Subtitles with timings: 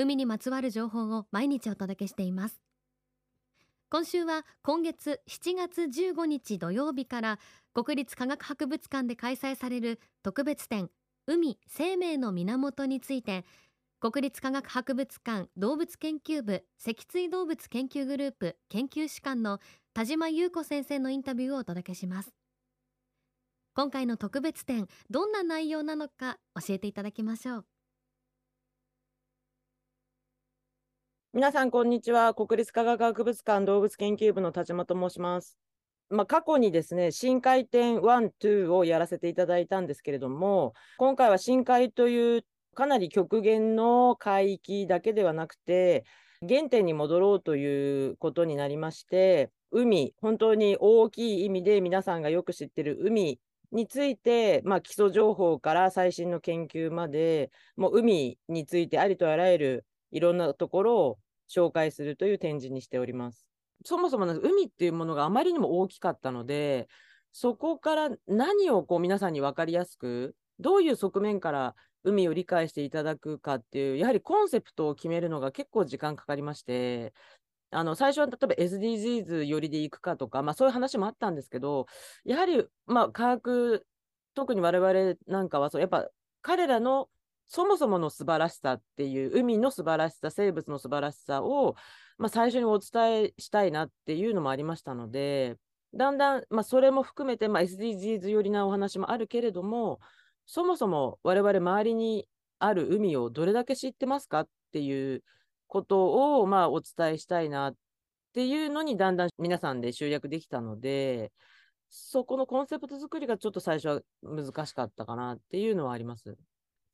[0.00, 2.60] 海にまつわる情報を毎日お届けしています。
[3.90, 7.38] 今週は今月7月15日土曜日から
[7.74, 10.88] 国立科学博物館で開催される特別展
[11.26, 13.44] 海生命の源について
[13.98, 19.58] 国立科学博物館動物研究部脊椎動物研究グループ研究士官の
[19.94, 22.32] 田島優子先生のインタビューをお届けします。
[23.74, 27.64] 今回の特別展どんな内容なのか教えていただきましょう。
[31.38, 32.34] 皆さん、こんにちは。
[32.34, 35.56] 国立科学博物館動物研究部の田島と申します。
[36.10, 42.44] まあ、過去にですね、深海展1、2をやらせていただいたんですけれども、今回は深海という
[42.74, 46.04] かなり極限の海域だけではなくて、
[46.40, 53.38] 原点に戻ろうということになりまして、海、本当に大きい意味で皆さんがよく知ってる海
[53.70, 63.46] について、まあ、基礎情報から最新の研究まで、もう海についてありとあらゆるいろんなところを紹介するという展示にしております。
[63.84, 66.88] そもそも海っていうものがあまりにも大きかったので、
[67.32, 71.74] そこから何をこう皆さんに分かりやすく、どういう側面から
[72.04, 77.12] 海を理解していただくかっていう、やはりコンセプトを決めるのが結構時間かかりまして、
[77.70, 81.86] あの最初は例えば SDGs 寄りでいくかとか、まあ、そういう話もあったんですけど、
[82.24, 83.86] やはり、まあ、科学、
[84.34, 86.08] 特に我々なんかはそう、やっぱ
[86.42, 87.08] 彼らの
[87.48, 91.74] そもそもの素晴らしさっていう海の素晴らしさ生物の素晴らしさを、
[92.18, 95.56] まあ、最初にお伝えしたいなっていうのもありましたので
[95.94, 99.98] だんだん、まあ、それも含めて、まあ、SDGs 寄りなお話もあるけれども
[100.44, 105.22] そもそも我々周りにある海をどれだけ知ってますかっていう
[105.68, 107.74] ことを、まあ、お伝えしたいなっ
[108.34, 111.32] ていうのにだんだん皆さんで集約できたので
[111.88, 116.36] そこのコンセプト作りがちょっと最初は難しかったかなっていうのはあります。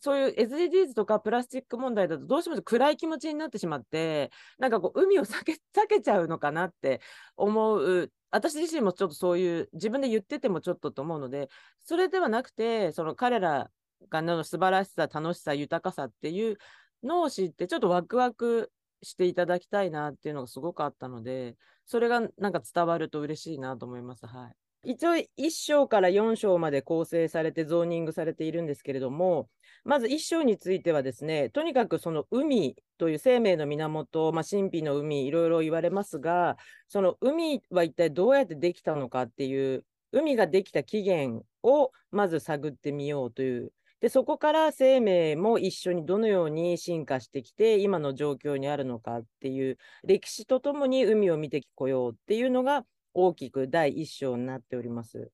[0.00, 7.00] そういう SDGs とかプラスチック問題だとどうしても暗い気持ちになってしまってなんかこう海を避け 避けちゃうのかなって
[7.37, 11.49] 思う私自身もちょっとそういう自分で言っててもちょっとと思うので
[11.84, 13.71] それではなくてその彼ら
[14.10, 16.59] がの素晴らしさ楽しさ豊かさっていう
[17.03, 18.72] のを知ってちょっとワクワク
[19.03, 21.56] していただきたいなっていうのがすごくあったので
[21.87, 24.26] それがなんか伝わると嬉しいなと思います。
[24.26, 29.49] はい一応1章から4章まで構成されてゾーニングされているんですけれども、
[29.84, 36.56] まず1章についてはですね、とにかくその海という生命の源、まあ、神秘の海、いろいろ言われますが、
[36.89, 43.73] その海は一体どうやってできたのかっていう、海ができた起源をまず探ってみようという。
[44.00, 55.30] でそこから生命も一緒にどのように進化してきて今の状況にあるのかっていう歴史とともに海を見てこようっていうのが大きく第1章になっております。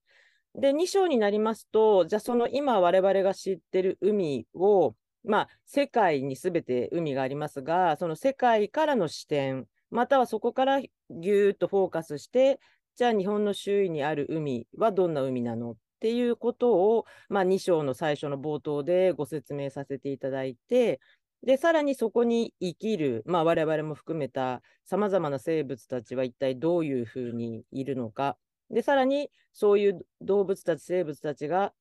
[0.55, 12.61] で、2章になりますと、じゃあその今我々が知ってる海を、まあ、世界にすべて海がありますが、その世界からの視点、またはそこからぎゅーっとフォーカスして、
[12.97, 21.01] じゃあ日本の周囲にある海はどんな海なのっていうことを、まあ、2章の最初の冒頭でご説明させていただいて、
[21.43, 28.37] で、さらにそこに生きる、まあ、我々も含めたさまざまな生物たちは一体どういうふうにいるのか。
[28.71, 31.73] で、さらにそういう動物たち、生物たちが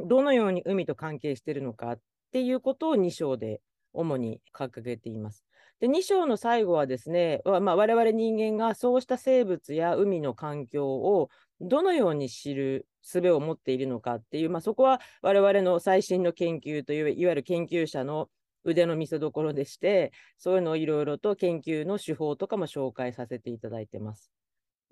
[0.00, 2.00] どのように海と関係しているのかっ
[2.32, 3.60] ていうことを2章で
[3.92, 5.44] 主に掲げています。
[5.78, 11.28] で、2章の最後はですね、まあ、我々人間がそうした生物や海の環境を
[11.60, 18.28] どのように知る術を持っているのかっていう、まあ、そこは我々の最新の研究という、いわゆる研究者の
[18.66, 24.30] 腕の見せ所でして、そういうのをいろいろと研究の手法とかも紹介させていただいてます。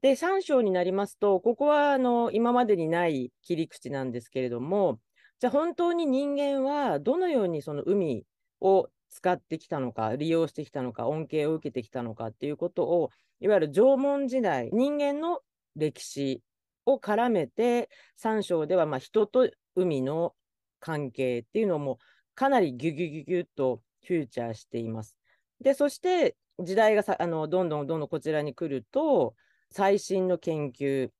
[0.00, 5.00] で、3章になりますと、ここはあの今までにない切り口なんですけれども、
[5.40, 8.24] じゃあ本当に人間はどのようにその海
[8.60, 13.10] を使ってきたのか、利用してきたのか、恩恵を受けてきたのかっていうことを、
[13.40, 15.40] いわゆる縄文時代、人間の
[15.74, 16.42] 歴史
[16.86, 17.90] を絡めて、
[18.22, 20.34] 3章ではま人と海の
[20.80, 21.98] 関係っていうのも
[22.34, 25.18] かなりギュギュギュギュッとフューチャーしています。
[25.60, 29.34] で、そして時代がさあのどんどんどんどんこちらに来ると、
[29.70, 31.10] 最新の研究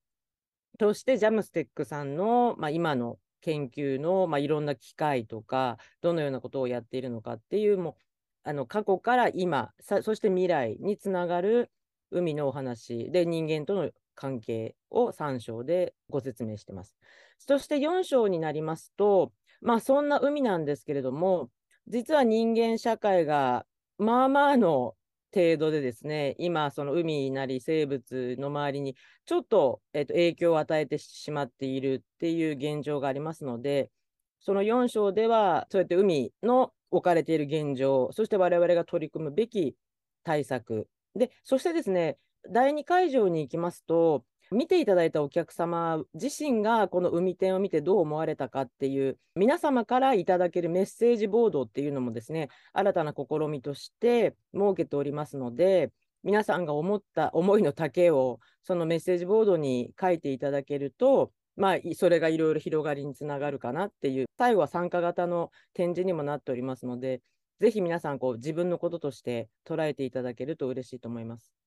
[0.79, 7.97] としてジャムステックさんの、まあ、今の研究の、まあ、いろんな機械とか、どのようなことをやっているのかっていう、も
[8.43, 11.71] あの過去から今、そして未来につながる
[12.11, 16.97] 海のお話で人間との関係を3章でご説明してます。
[17.39, 19.33] そして4章になりますと、
[19.65, 21.51] まあそんな海なんですけれども、
[21.89, 23.67] 実は人間社会が
[23.99, 24.95] まあまあの
[25.35, 28.95] 程度でですね、今、その海なり生物の周りに
[29.25, 33.91] ちょっと,、えー、と影響を与えてしまっているっていう現状がありますので、
[34.39, 39.75] その4章では、そうやって海の置かれている現状、そして我々が取り組むべき
[40.23, 42.19] 対策、でそしてですね、
[42.51, 55.91] 第2会場に行きますと、見ていただいたお客様自身がこの海展を見てどう思われたかっていう皆様からいただけるメッセージボードっていうのもですね新たな試みとして設けておりますので
[56.23, 67.21] 皆さんが思った思いの丈をそのメッセージボードに書いていただけるとまあ、それがいろいろ広がりにつながるかなっていう、最後は参加型の展示にもなっておりますので、
[67.61, 71.64] ぜひ皆さんこう自分のこととして捉えていただけると嬉しいと思います。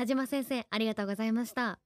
[0.00, 1.78] 田島先生ありがとうございました。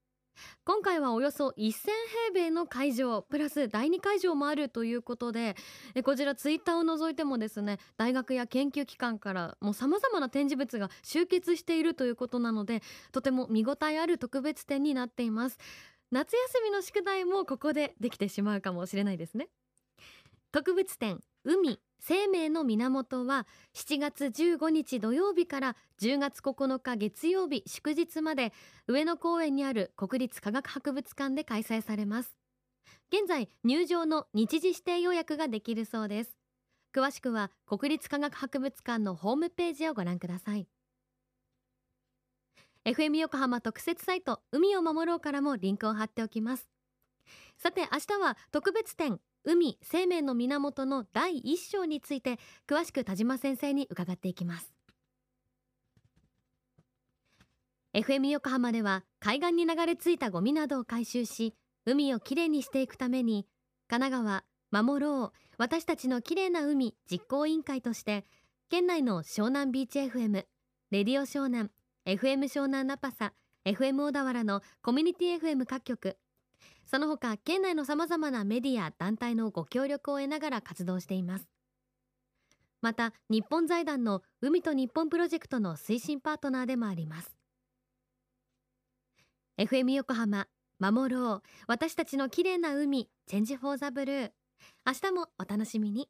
[0.64, 1.90] 今回はおよそ1000平
[2.32, 5.56] 米の会場プラス第2会場もあるということで
[6.04, 15.58] こちらツイッターを除いてもですね大学や研究機関からもう様々な展示物が集結しているということなのでとても見応えある特別展になっています。
[16.12, 19.48] 夏休みの宿題もここでできてしまうかもしれないですね。
[20.52, 21.80] 特別展海。
[22.06, 28.52] 生命の源は7月15日土曜日から10月9日月曜日祝日まで
[28.86, 32.36] 上野公園にある国立科学博物館で開催されます。
[33.10, 36.36] 現在入場の日時指定予約ができるそうです。
[36.94, 40.68] 詳しくは国立科学博物館のホームページをご覧ください。
[42.84, 46.68] FM 横浜特設サイト海を守ろうからもリンクを貼っておきます。
[47.56, 54.74] さて明日は特別展海生命の源の第一章について詳しく田島先生に伺っていきます。
[57.94, 61.54] FM 横浜では海岸に流れ着いたゴミなどを回収し
[61.86, 63.46] 海をきれいにしていくために
[63.88, 68.24] 神奈川守ろう私たちのきれいな海実行委員会として
[68.68, 71.70] 県内の湘南ビーチ FM レディオ湘南
[72.04, 73.32] FM 湘南ナパサ
[73.64, 76.16] FM 小田原のコミュニティ FM 各局
[76.86, 81.48] その他県内のさまざまなメディア団体のご協力を得ながら活動しています。
[82.80, 87.34] また日本財団の海と日本プロジェクトの推進パートナーでもあります。
[89.56, 90.48] FM 横浜
[90.78, 91.42] 守ろう。
[91.66, 94.30] 私たちの綺麗な海チェンジフォーザブルー。
[94.86, 96.08] 明日もお楽しみに。